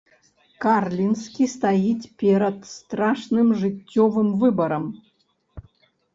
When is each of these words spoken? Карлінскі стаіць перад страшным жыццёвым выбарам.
Карлінскі 0.63 1.43
стаіць 1.55 2.09
перад 2.23 2.57
страшным 2.73 3.47
жыццёвым 3.61 4.27
выбарам. 4.47 4.91